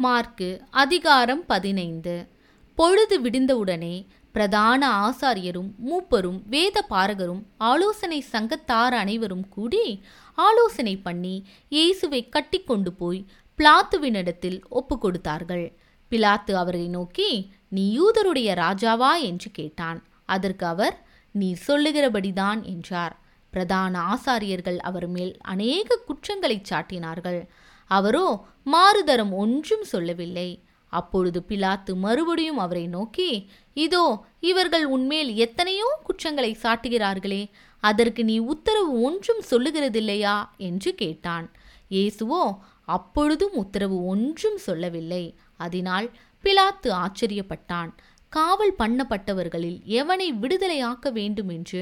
Mark 0.00 0.48
அதிகாரம் 0.70 1.46
பதினைந்து. 1.46 2.26
பொழுது 2.74 3.20
விடிந்தவுடனே 3.20 4.06
பிரதான 4.32 4.82
ஆசாரியரும் 5.06 5.70
மூப்பரும் 5.86 6.38
வேத 6.46 6.84
பாரகரும் 6.90 7.42
ஆலோசனை 7.56 8.24
சங்கத்தார் 8.32 8.94
அனைவரும் 9.02 9.48
கூடி 9.48 10.02
ஆலோசனை 10.34 10.96
பண்ணி 10.96 11.46
இயேசுவை 11.68 12.28
கட்டி 12.28 12.60
கொண்டு 12.60 12.92
போய் 12.92 13.26
பிளாத்துவினிடத்தில் 13.58 14.58
ஒப்பு 14.68 14.98
கொடுத்தார்கள். 14.98 15.66
பிலாத்து 16.10 16.52
அவரை 16.52 16.88
நோக்கி 16.88 17.30
நீ 17.68 17.98
யூதருடைய 18.00 18.50
ராஜாவா? 18.64 19.12
என்று 19.20 19.50
கேட்டான். 19.50 20.02
அதற்கு 20.24 20.66
அவர் 20.66 21.06
நீ 21.30 21.56
சொல்லுகிறபடிதான் 21.66 22.62
என்றார். 22.62 23.16
பிரதான 23.50 24.00
ஆசாரியர்கள் 24.14 24.76
அவர் 24.76 25.08
மேல் 25.08 25.36
அநேக 25.40 26.02
குற்றங்களை 26.06 26.62
சாட்டினார்கள். 26.70 27.40
அவரோ 27.90 28.26
மாறுதரம் 28.66 29.32
ஒன்றும் 29.32 29.84
சொல்லவில்லை. 29.84 30.50
அப்பொழுது 30.92 31.38
பிலாத்து 31.48 31.92
மறுபடியும் 31.96 32.58
அவரை 32.58 32.84
நோக்கி 32.86 33.30
இதோ 33.76 34.04
இவர்கள் 34.40 34.86
உன்மேல் 34.86 35.30
எத்தனையோ 35.36 35.88
குற்றங்களை 36.02 36.52
சாட்டுகிறார்களே 36.62 37.42
அதற்கு 37.82 38.22
நீ 38.24 38.36
உத்தரவு 38.52 38.92
ஒன்றும் 39.00 39.42
சொல்லுகிறதில்லையா? 39.50 40.36
என்று 40.68 40.90
கேட்டான். 40.94 41.46
இயேசுவோ 41.90 42.42
அப்பொழுதும் 42.84 43.54
உத்தரவு 43.54 43.96
ஒன்றும் 44.04 44.58
சொல்லவில்லை. 44.58 45.24
அதனால் 45.60 46.06
பிலாத்து 46.44 46.88
ஆச்சரியப்பட்டான். 47.02 47.90
காவல் 48.32 48.72
பண்ணப்பட்டவர்களில் 48.78 49.76
எவனை 49.90 50.26
விடுதலையாக்க 50.40 51.10
வேண்டும் 51.10 51.48
என்று 51.48 51.80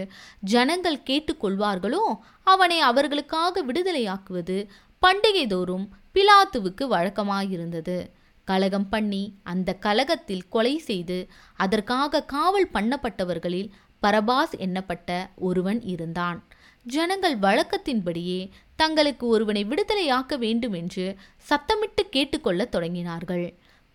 ஜனங்கள் 0.53 1.05
கேட்டுக்கொள்வார்களோ 1.09 2.03
அவனை 2.47 2.79
அவர்களுக்காக 2.81 3.63
விடுதலையாக்குவது 3.65 4.59
பண்டிகை 5.03 5.47
தோறும் 5.47 5.89
பிலாத்துவுக்கு 6.15 6.85
வழக்கமாயிருந்தது. 6.91 8.11
கலகம் 8.45 8.89
பண்ணி 8.89 9.35
அந்த 9.43 9.75
கலகத்தில் 9.75 10.49
கொலை 10.49 10.79
செய்து 10.79 11.29
அதற்காக 11.55 12.23
காவல் 12.23 12.69
பண்ணப்பட்டவர்களில் 12.75 13.71
பரபாஸ் 14.03 14.55
எண்ணப்பட்ட 14.59 15.29
ஒருவன் 15.37 15.83
இருந்தான். 15.83 16.45
ஜனங்கள் 16.83 17.39
வழக்கத்தின்படியே 17.39 18.51
தங்களுக்கு 18.77 19.27
ஒருவனை 19.27 19.65
விடுதலையாக்க 19.65 20.39
வேண்டும் 20.39 20.73
என்று 20.73 21.17
சத்தமிட்டு 21.49 22.03
கேட்டுக்கொள்ளத் 22.13 22.75
தொடங்கினார்கள். 22.77 23.47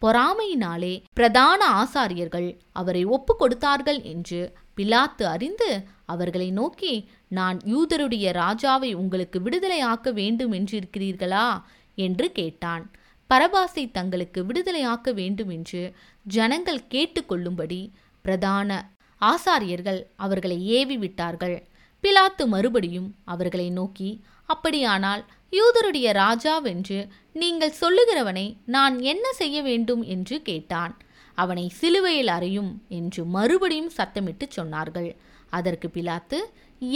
பொறாமையினாலே 0.02 1.03
பிரதான 1.13 1.83
ஆசாரியர்கள் 1.83 2.57
அவரை 2.71 3.05
ஒப்பு 3.05 3.35
கொடுத்தார்கள் 3.35 4.02
என்று 4.02 4.53
பிலாத்து 4.77 5.23
அறிந்து 5.23 5.83
அவர்களை 6.05 6.52
நோக்கி 6.52 7.09
நான் 7.27 7.58
யூதருடைய 7.58 8.27
ராஜாவை 8.33 8.93
உங்களுக்கு 8.93 9.39
விடுதலையாக்க 9.39 10.13
வேண்டும் 10.13 10.53
என்றிருக்கிறீர்களா? 10.53 11.61
என்று 11.95 12.31
கேட்டான். 12.31 12.91
பரபாசை 13.30 13.91
தங்களுக்கு 13.91 14.43
விடுதலையாக்க 14.43 15.13
வேண்டும் 15.13 15.49
என்று 15.49 15.93
ஜனங்கள் 16.23 16.81
கேட்டுக்கொள்ளும்படி 16.89 17.91
பிரதான 18.21 18.89
ஆசாரியர்கள் 19.21 20.03
அவர்களை 20.15 20.65
ஏவி 20.65 20.97
விட்டார்கள். 20.97 21.67
பிலாத்து 22.03 22.47
மறுபடியும் 22.47 23.15
அவர்களை 23.25 23.69
நோக்கி 23.69 24.23
அப்படியானால் 24.45 25.25
யூதருடைய 25.53 26.07
ராஜாவென்று 26.23 26.99
நீங்கள் 27.33 27.80
சொல்லுகிறவனை 27.81 28.45
நான் 28.66 28.95
என்ன 29.11 29.25
செய்ய 29.31 29.58
வேண்டும் 29.61 30.03
என்று 30.13 30.35
கேட்டான். 30.41 30.93
அவனை 31.38 31.66
சிலுவையில் 31.80 32.31
அறையும் 32.35 32.71
என்று 32.89 33.21
மறுபடியும் 33.35 33.91
சத்தமிட்டு 33.97 34.45
சொன்னார்கள். 34.58 35.09
அதற்கு 35.49 35.88
பிலாத்து 35.89 36.39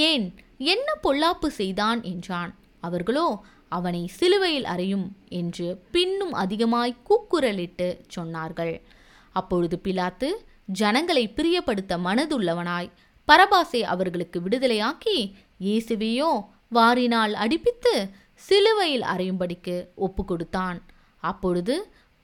ஏன் 0.09 0.25
என்ன 0.73 0.87
பொல்லாப்பு 1.05 1.47
செய்தான்? 1.59 1.99
என்றான். 2.03 2.51
அவர்களோ 2.79 3.27
அவனை 3.71 4.01
சிலுவையில் 4.17 4.67
அறையும் 4.73 5.05
என்று 5.39 5.67
பின்னும் 5.91 6.33
அதிகமாய் 6.33 6.99
கூக்குரலிட்டு 7.09 7.87
சொன்னார்கள். 8.15 8.75
அப்பொழுது 9.31 9.77
பிலாத்து 9.85 10.29
ஜனங்களை 10.71 11.23
பிரியப்படுத்த 11.37 11.93
மனதுள்ளவனாய் 11.97 12.93
பரபாசை 13.27 13.81
அவர்களுக்கு 13.93 14.37
விடுதலையாக்கி 14.41 15.17
இயேசுவையோ 15.65 16.31
வாரினால் 16.71 17.33
அடிப்பித்து 17.33 17.93
சிலுவையில் 18.45 19.05
அறையும்படிக்கு 19.11 19.75
ஒப்பு 19.97 20.23
கொடுத்தான் 20.25 20.79
அப்பொழுது 21.23 21.75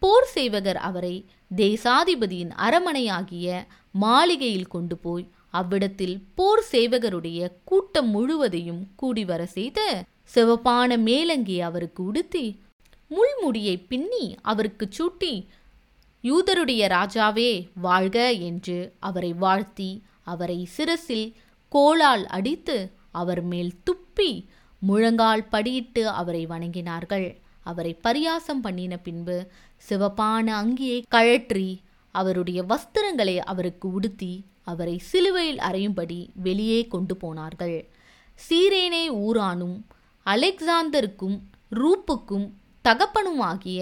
போர் 0.01 0.29
சேவகர் 0.33 0.79
அவரை 0.81 1.15
தேசாதிபதியின் 1.55 2.51
அரமனையாகிய 2.61 3.47
மாளிகையில் 3.95 4.67
கொண்டு 4.67 4.95
போய் 4.97 5.25
அவ்விடத்தில் 5.53 6.15
போர் 6.35 6.63
சேவகருடைய 6.71 7.39
கூட்டம் 7.63 8.09
முழுவதையும் 8.09 8.83
கூடி 8.95 9.23
வர 9.25 9.41
செய்து 9.53 9.87
சிவப்பான 10.33 10.97
மேலங்கி 10.99 11.57
அவருக்கு 11.61 12.01
உடுத்தி 12.03 12.45
முள்முடியை 13.11 13.75
பின்னி 13.88 14.25
அவருக்கு 14.43 14.85
சூட்டி 14.97 15.33
யூதருடைய 16.23 16.83
ராஜாவே 16.91 17.51
வாழ்க 17.81 18.17
என்று 18.41 18.77
அவரை 18.99 19.31
வாழ்த்தி 19.35 19.91
அவரை 20.23 20.59
சிரசில் 20.75 21.27
கோலால் 21.71 22.25
அடித்து 22.29 22.77
அவர் 23.11 23.43
மேல் 23.43 23.71
துப்பி 23.83 24.31
முழங்கால் 24.81 25.47
படியிட்டு 25.52 26.03
அவரை 26.03 26.44
வணங்கினார்கள். 26.46 27.28
அவரை 27.64 27.94
பரியாசம் 28.03 28.62
பண்ணின 28.62 28.97
பின்பு 28.97 29.38
சிவப்பான 29.90 30.46
அங்கியை 30.62 31.02
கழற்றி 31.08 31.81
அவருடைய 32.16 32.64
வஸ்திரங்களை 32.64 33.36
அவருக்கு 33.38 33.88
உடுத்தி 33.92 34.34
அவரை 34.64 34.97
சிலுவையில் 34.97 35.58
அறையும்படி 35.58 36.19
வெளியே 36.34 36.80
கொண்டு 36.88 37.18
போனார்கள். 37.18 37.78
சீரேனே 38.40 39.06
ஊரானும் 39.25 39.78
அலெக்சாந்தருக்கும் 40.25 41.38
ரூப்புக்கும் 41.75 42.48
தகப்பனுமாகிய 42.86 43.81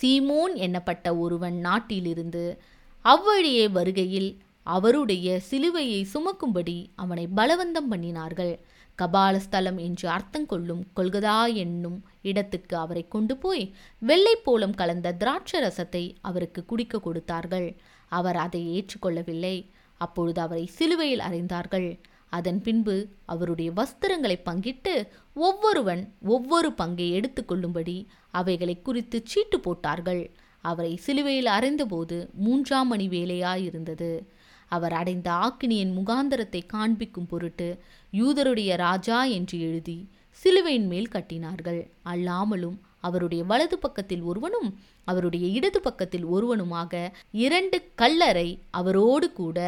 சீமோன் 0.00 0.54
என்னப்பட்ட 0.56 1.18
ஒருவன் 1.18 1.56
நாட்டிலிருந்து 1.58 2.44
அவ்வழியே 3.04 3.68
வருகையில் 3.68 4.30
அவருடைய 4.74 5.28
சிலுவையை 5.50 6.00
சுமக்கும்படி 6.14 6.78
அவனை 7.02 7.24
பலவந்தம் 7.36 7.90
பண்ணினார்கள். 7.90 8.54
கபாலஸ்தலம் 8.98 9.78
என்று 9.86 10.06
அர்த்தம் 10.08 10.46
கொள்ளும் 10.46 10.82
கொள்கதா 10.96 11.38
என்னும் 11.54 11.98
இடத்துக்கு 12.22 12.74
அவரை 12.76 13.04
கொண்டு 13.08 13.34
போய் 13.36 13.64
வெள்ளை 14.08 14.34
போலம் 14.46 14.74
கலந்த 14.80 15.12
திராட்சை 15.12 15.58
ரசத்தை 15.60 16.04
அவருக்கு 16.20 16.62
குடிக்க 16.64 17.00
கொடுத்தார்கள். 17.00 17.68
அவர் 18.12 18.38
அதை 18.44 18.62
ஏற்றுக்கொள்ளவில்லை. 18.76 19.56
அப்பொழுது 20.00 20.40
அவரை 20.46 20.64
சிலுவையில் 20.78 21.24
அறைந்தார்கள். 21.28 21.88
அதன் 22.36 22.60
பின்பு 22.62 22.96
அவருடைய 23.32 23.70
வஸ்திரங்களை 23.70 24.36
பங்கிட்டு 24.48 24.94
ஒவ்வொருவன் 25.46 26.02
ஒவ்வொரு 26.34 26.70
பங்கை 26.80 27.06
எடுத்துக்கொள்ளும்படி 27.18 27.96
அவைகளை 28.40 28.76
குறித்து 28.88 29.18
சீட்டு 29.24 29.58
போட்டார்கள். 29.60 30.22
அவரை 30.64 30.92
சிலுவையில் 30.96 31.50
அறைந்தபோது 31.56 32.18
மூன்றாம் 32.46 32.90
மணி 32.92 33.06
வேலையாயிருந்தது. 33.08 34.10
அவர் 34.68 34.92
அடைந்த 34.92 35.28
ஆக்கினியின் 35.46 35.92
முகாந்தரத்தை 35.98 36.60
காண்பிக்கும் 36.66 37.26
பொருட்டு 37.26 37.68
யூதருடைய 38.12 38.76
ராஜா 38.76 39.18
என்று 39.24 39.56
எழுதி 39.60 39.98
சிலுவையின் 40.30 40.86
மேல் 40.86 41.12
கட்டினார்கள். 41.12 41.80
அல்லாமலும் 42.04 42.76
அவருடைய 43.00 43.42
வலது 43.44 43.76
பக்கத்தில் 43.78 44.22
ஒருவனும் 44.22 44.68
அவருடைய 45.04 45.46
இடது 45.46 45.80
பக்கத்தில் 45.80 46.24
ஒருவனுமாக 46.24 46.92
இரண்டு 47.44 47.78
கல்லறை 47.94 48.48
அவரோடு 48.70 49.32
கூட 49.32 49.58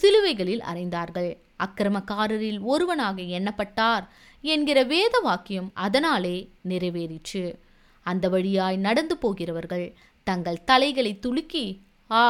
சிலுவைகளில் 0.00 0.64
அறைந்தார்கள். 0.70 1.30
அக்கிரமக்காரரில் 1.64 2.60
ஒருவனாக 2.62 3.22
எண்ணப்பட்டார் 3.38 4.04
என்கிற 4.44 4.78
வேத 4.82 5.14
வாக்கியம் 5.18 5.70
அதனாலே 5.74 6.36
நிறைவேறிற்று. 6.68 7.44
அந்த 8.06 8.28
வழியாய் 8.28 8.76
நடந்து 8.76 9.16
போகிறவர்கள் 9.16 9.86
தங்கள் 10.26 10.64
தலைகளை 10.64 11.12
துலுக்கி 11.22 11.66
ஆ 12.10 12.24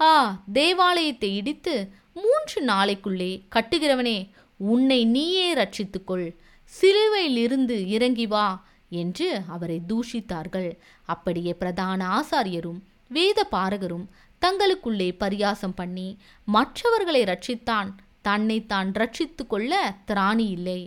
ஆ 0.00 0.42
தேவாலயத்தை 0.52 1.36
இடித்து 1.36 1.74
மூன்று 2.14 2.58
நாளைக்குள்ளே 2.66 3.32
கட்டுகிறவனே 3.54 4.18
உன்னை 4.60 5.04
நீயே 5.04 5.54
ரட்சித்துக்கொள். 5.54 6.26
சிலுவையிலிருந்து 6.72 7.86
இறங்கி 7.86 8.26
வா 8.26 8.64
என்று 8.88 9.28
அவரை 9.48 9.80
தூஷித்தார்கள். 9.88 10.70
அப்படியே 11.04 11.54
பிரதான 11.54 12.00
ஆசாரியரும் 12.20 12.80
வேத 13.08 13.48
பாரகரும் 13.50 14.06
தங்களுக்குள்ளே 14.42 15.08
பரியாசம் 15.20 15.76
பண்ணி 15.76 16.08
மற்றவர்களை 16.48 17.22
ரட்சித்தான் 17.24 17.90
தன்னை 18.22 18.66
தான் 18.66 18.90
ரட்சித்து 18.92 19.46
கொள்ள 19.46 19.72
திராணி 20.06 20.46
இல்லை. 20.48 20.80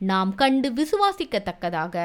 நாம் 0.00 0.34
கண்டு 0.34 0.68
விசுவாசிக்கத்தக்கதாக 0.70 1.96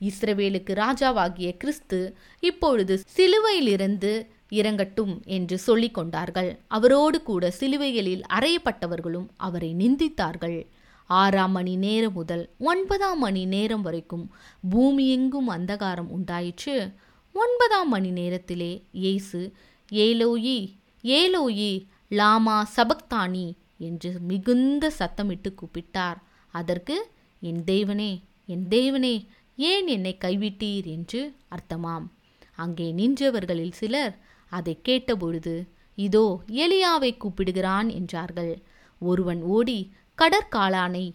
இஸ்ரவேலுக்கு 0.00 0.72
ராஜாவாகிய 0.74 1.56
கிறிஸ்து 1.56 2.16
இப்பொழுது 2.40 2.94
சிலுவையிலிருந்து 3.16 4.12
இறங்கட்டும் 4.60 5.14
என்று 5.24 5.58
சொல்லிக் 5.58 5.94
கொண்டார்கள். 5.94 6.58
அவரோடு 6.66 7.22
கூட 7.22 7.50
சிலுவைகளில் 7.50 8.22
அறையப்பட்டவர்களும் 8.32 9.26
அவரை 9.36 9.74
நிந்தித்தார்கள். 9.74 10.66
ஆறாம் 11.06 11.52
மணி 11.52 11.76
நேரம் 11.76 12.12
முதல் 12.12 12.50
ஒன்பதாம் 12.58 13.18
மணி 13.18 13.44
நேரம் 13.44 13.82
வரைக்கும் 13.82 14.34
பூமியெங்கும் 14.70 15.48
அந்தகாரம் 15.48 16.08
உண்டாயிற்று. 16.08 16.90
ஒன்பதாம் 17.34 17.88
மணி 17.88 18.10
நேரத்திலே 18.10 18.82
இயேசு 18.90 19.52
ஏலோயி 19.92 20.72
ஏலோயி 21.02 21.86
லாமா 22.08 22.68
சபக்தானி 22.76 23.52
என்று 23.78 24.10
மிகுந்த 24.20 24.92
சத்தமிட்டு 24.98 25.52
கூப்பிட்டார். 25.54 26.18
அதற்கு 26.50 27.06
என் 27.40 27.64
தேவனே 27.66 28.20
என் 28.46 28.66
தேவனே 28.70 29.26
ஏன் 29.56 29.86
என்னை 29.86 30.18
கைவிட்டீர்? 30.20 30.84
என்று 30.84 31.34
அர்த்தமாம். 31.50 32.06
அங்கே 32.56 32.92
நின்றவர்களில் 32.92 33.72
சிலர் 33.72 34.14
அதை 34.48 34.74
கேட்டபொழுது 34.88 35.54
இதோ 35.94 36.40
எலியாவை 36.48 37.10
கூப்பிடுகிறான் 37.16 37.88
என்றார்கள். 37.88 38.54
ஒருவன் 38.98 39.42
ஓடி 39.42 39.92
கடற்காளானை 40.18 41.06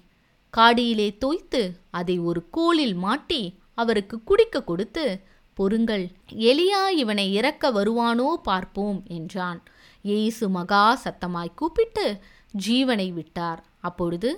காடியிலே 0.53 1.09
தோய்த்து 1.17 1.61
அதை 1.89 2.19
ஒரு 2.19 2.41
கோலில் 2.49 2.95
மாட்டி 2.95 3.41
அவருக்கு 3.73 4.23
குடிக்க 4.23 4.63
கொடுத்து 4.63 5.05
பொறுங்கள் 5.53 6.05
எலியா 6.49 6.83
இவனை 6.89 7.33
இறக்க 7.33 7.71
வருவானோ 7.71 8.33
பார்ப்போம் 8.43 9.03
என்றான். 9.07 9.59
ஏசு 10.01 10.49
மகா 10.49 10.83
சத்தமாய் 11.03 11.55
கூப்பிட்டு 11.55 12.05
ஜீவனை 12.67 13.13
விட்டார். 13.13 13.63
அப்பொழுது 13.79 14.29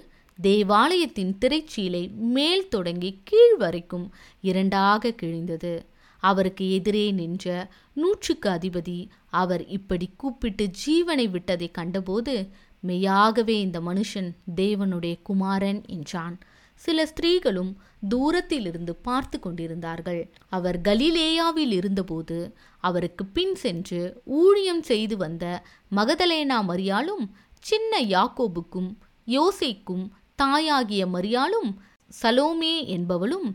தேவாலயத்தின் 0.42 1.34
திரைச்சீலை 1.42 2.14
மேல் 2.14 2.68
தொடங்கி 2.68 3.22
கீழ் 3.24 3.56
வரைக்கும் 3.58 4.14
இரண்டாக 4.42 5.14
கிழிந்தது. 5.22 5.74
அவருக்கு 6.22 6.66
எதிரே 6.72 7.12
நின்ற 7.12 7.46
நூற்றுக்கு 7.94 8.50
அதிபதி 8.50 9.00
அவர் 9.30 9.64
இப்படி 9.68 10.10
கூப்பிட்டு 10.18 10.66
ஜீவனை 10.86 11.30
விட்டதை 11.30 11.72
கண்டபோது 11.72 12.36
மெய்யாகவே 12.84 13.56
இந்த 13.60 13.80
மனுஷன் 13.80 14.30
தேவனுடைய 14.56 15.16
குமாரன் 15.22 15.82
என்றான். 15.88 16.36
சில 16.82 17.06
ஸ்திரீகளும் 17.06 17.72
தூரத்திலிருந்து 18.10 18.94
பார்த்து 18.96 19.40
கொண்டிருந்தார்கள். 19.40 20.22
அவர் 20.50 20.78
கலிலேயாவில் 20.82 21.72
இருந்தபோது 21.72 22.38
அவருக்கு 22.84 23.26
பின் 23.26 23.56
சென்று 23.56 24.02
ஊழியம் 24.26 24.84
செய்து 24.84 25.18
வந்த 25.18 25.46
மகதலேனா 25.96 26.58
மரியாளும் 26.68 27.26
சின்ன 27.64 28.02
யாக்கோபுக்கும் 28.06 28.90
யோசைக்கும் 29.28 30.06
தாயாகிய 30.36 31.04
மரியாளும் 31.08 31.72
சலோமே 32.22 32.76
என்பவளும் 32.88 33.50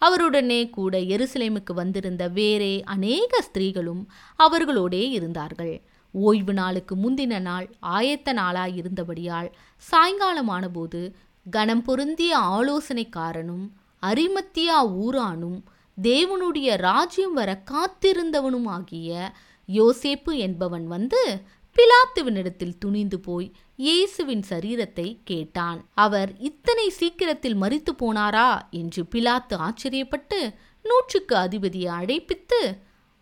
அவருடனே 0.00 0.70
கூட 0.70 0.98
எருசலேமுக்கு 0.98 1.72
வந்திருந்த 1.74 2.28
வேறே 2.28 2.80
அநேக 2.84 3.42
ஸ்திரீகளும் 3.42 4.08
அவர்களோடே 4.38 5.08
இருந்தார்கள். 5.08 5.82
ஓய்வு 6.12 6.52
நாளுக்கு 6.52 6.96
முந்தின 6.96 7.40
நாள் 7.40 7.74
ஆயத்த 7.86 8.32
நாளாயிருந்தபடியால் 8.32 9.50
சாயங்காலமானபோது 9.90 11.12
கனம் 11.50 11.82
பொருந்திய 11.82 12.38
ஆலோசனைக்காரனும் 12.38 13.70
அரிமத்தியா 14.06 14.78
ஊரானும் 14.82 15.58
தேவனுடைய 16.02 16.76
ராஜ்யம் 16.76 17.32
வர 17.32 17.62
காத்திருந்தவனும் 17.70 18.66
ஆகிய 18.66 19.32
யோசேப்பு 19.68 20.32
என்பவன் 20.36 20.86
வந்து 20.86 21.40
பிலாத்துவினிடத்தில் 21.76 22.78
துணிந்து 22.78 23.20
போய் 23.20 23.52
இயேசுவின் 23.76 24.42
சரீரத்தை 24.48 25.18
கேட்டான். 25.24 25.84
அவர் 25.94 26.30
இத்தனை 26.38 26.90
சீக்கிரத்தில் 26.90 27.56
மறித்து 27.56 27.92
போனாரா? 27.98 28.70
என்று 28.70 29.02
பிலாத்து 29.14 29.54
ஆச்சரியப்பட்டு 29.56 30.54
நூற்றுக்கு 30.82 31.36
அதிபதியை 31.36 31.90
அழைப்பித்து 32.00 32.60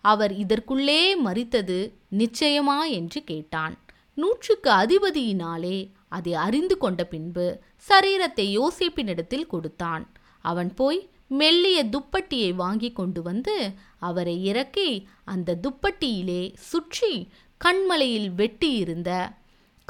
அவர் 0.04 0.32
இதற்குள்ளே 0.32 1.02
மறித்தது 1.24 1.78
நிச்சயமா? 2.18 2.78
என்று 2.90 3.24
கேட்டான். 3.24 3.78
நூற்றுக்கு 4.14 4.70
அதிபதியினாலே 4.70 5.90
அதை 6.08 6.34
அறிந்து 6.34 6.78
கொண்ட 6.78 7.04
பின்பு 7.04 7.46
சரீரத்தை 7.88 8.46
யோசிப்பினிடத்தில் 8.58 9.46
கொடுத்தான். 9.46 10.12
அவன் 10.44 10.74
போய் 10.74 11.08
மெல்லிய 11.28 11.84
துப்பட்டியை 11.84 12.54
வாங்கி 12.54 12.92
கொண்டு 12.92 13.22
வந்து 13.22 13.70
அவரை 13.98 14.44
இறக்கி 14.44 15.08
அந்த 15.24 15.58
துப்பட்டியிலே 15.62 16.42
சுற்றி 16.54 17.28
கண்மலையில் 17.66 18.30
வெட்டியிருந்த 18.36 19.28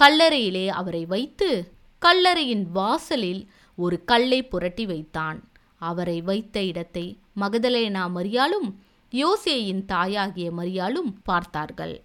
கல்லறையிலே 0.02 0.66
அவரை 0.66 1.06
வைத்து 1.06 1.72
கல்லறையின் 1.98 2.66
வாசலில் 2.72 3.50
ஒரு 3.76 4.04
கல்லை 4.04 4.42
புரட்டி 4.42 4.86
வைத்தான். 4.86 5.48
அவரை 5.76 6.20
வைத்த 6.20 6.62
இடத்தை 6.62 7.18
மகதலேனா 7.40 8.08
மரியாலும் 8.14 8.78
யோசேயின் 9.12 9.84
தாயாகிய 9.84 10.50
மரியாலும் 10.50 11.14
பார்த்தார்கள். 11.22 12.04